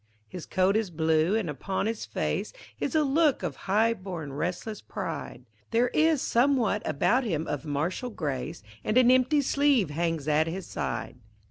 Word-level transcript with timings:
His 0.27 0.47
coat 0.47 0.75
is 0.75 0.89
blue 0.89 1.35
and 1.35 1.47
upon 1.47 1.85
his 1.85 2.07
face 2.07 2.53
Is 2.79 2.95
a 2.95 3.03
look 3.03 3.43
of 3.43 3.55
highborn, 3.69 4.33
restless 4.33 4.81
pride, 4.81 5.45
There 5.69 5.89
is 5.89 6.23
somewhat 6.23 6.81
about 6.85 7.23
him 7.23 7.45
of 7.45 7.65
martial 7.65 8.09
grace 8.09 8.63
And 8.83 8.97
an 8.97 9.11
empty 9.11 9.41
sleeve 9.41 9.91
hangs 9.91 10.27
at 10.27 10.47
his 10.47 10.65
side. 10.65 11.17